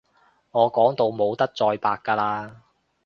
[0.49, 2.55] 我講到冇得再白㗎喇